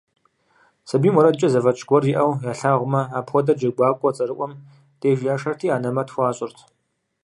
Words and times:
Сабийм 0.89 1.15
уэрэдкӀэ 1.17 1.47
зэфӀэкӀ 1.53 1.83
гуэр 1.87 2.03
иӀэу 2.11 2.39
ялъагъумэ, 2.51 3.01
апхуэдэр 3.17 3.57
джэгуакӀуэ 3.59 4.09
цӀэрыӀуэм 4.17 4.53
деж 4.99 5.19
яшэрти 5.33 5.67
анэмэт 5.75 6.09
хуащӀырт. 6.13 6.57